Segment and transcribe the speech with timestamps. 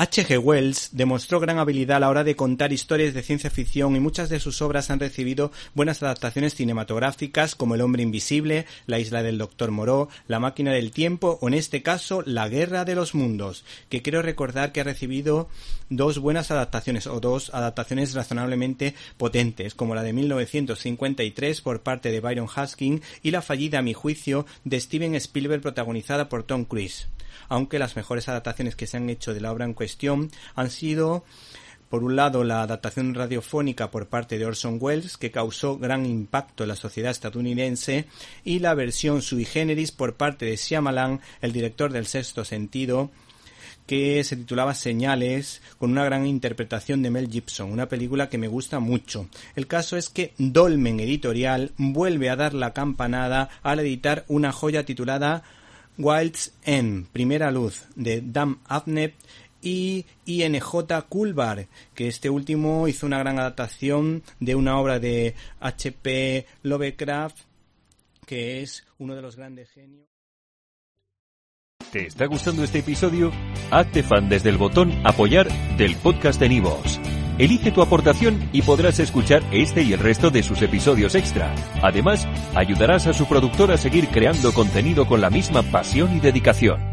[0.00, 0.38] H.G.
[0.38, 4.28] Wells demostró gran habilidad a la hora de contar historias de ciencia ficción y muchas
[4.28, 9.38] de sus obras han recibido buenas adaptaciones cinematográficas como El hombre invisible, La isla del
[9.38, 13.64] doctor Moreau, La máquina del tiempo o en este caso La guerra de los mundos,
[13.88, 15.48] que quiero recordar que ha recibido
[15.90, 22.20] dos buenas adaptaciones o dos adaptaciones razonablemente potentes como la de 1953 por parte de
[22.20, 27.08] Byron Husking y la fallida a mi juicio de Steven Spielberg protagonizada por Tom Cruise
[27.48, 29.74] aunque las mejores adaptaciones que se han hecho de la obra en
[30.54, 31.24] han sido
[31.88, 36.64] por un lado, la adaptación radiofónica por parte de Orson Welles, que causó gran impacto
[36.64, 38.04] en la sociedad estadounidense,
[38.44, 43.10] y la versión sui generis por parte de Shyamalan, el director del Sexto Sentido,
[43.86, 48.48] que se titulaba Señales, con una gran interpretación de Mel Gibson, una película que me
[48.48, 49.26] gusta mucho.
[49.56, 54.84] El caso es que Dolmen Editorial vuelve a dar la campanada al editar una joya
[54.84, 55.42] titulada
[55.96, 59.14] Wilds End, Primera Luz, de Dan Abnett
[59.62, 66.46] y INJ Kulbar, que este último hizo una gran adaptación de una obra de H.P.
[66.62, 67.38] Lovecraft,
[68.26, 70.08] que es uno de los grandes genios.
[71.92, 73.32] ¿Te está gustando este episodio?
[73.70, 75.48] Hazte fan desde el botón Apoyar
[75.78, 77.00] del podcast de Nivos.
[77.38, 81.54] Elige tu aportación y podrás escuchar este y el resto de sus episodios extra.
[81.82, 86.87] Además, ayudarás a su productor a seguir creando contenido con la misma pasión y dedicación.